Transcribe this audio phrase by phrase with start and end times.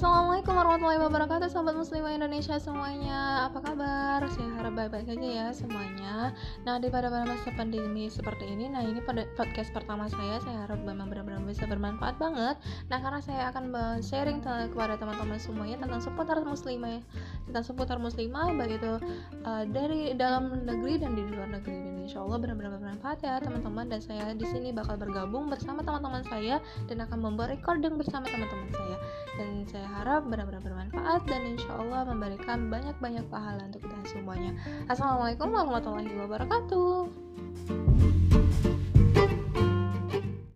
[0.00, 3.52] Assalamualaikum warahmatullahi wabarakatuh Sobat muslimah Indonesia semuanya.
[3.52, 4.24] Apa kabar?
[4.32, 6.32] Saya harap baik-baik aja ya semuanya.
[6.64, 9.04] Nah daripada pada masa pandemi seperti ini Nah ini
[9.36, 12.56] podcast pertama saya Saya harap memang benar-benar bisa bermanfaat banget.
[12.88, 17.04] Nah karena saya akan sharing kepada teman-teman semuanya Tentang seputar muslimah
[17.50, 18.92] Tentang seputar muslimah Baik itu
[19.42, 23.90] uh, dari dalam negeri dan di luar negeri Dan insya Allah benar-benar bermanfaat ya teman-teman
[23.90, 28.70] Dan saya di sini bakal bergabung bersama teman-teman saya Dan akan membuat recording bersama teman-teman
[28.70, 28.96] saya
[29.34, 34.52] Dan saya saya harap benar-benar bermanfaat dan insya Allah memberikan banyak-banyak pahala untuk kita semuanya.
[34.92, 36.89] Assalamualaikum warahmatullahi wabarakatuh.